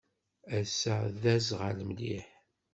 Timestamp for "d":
1.21-1.23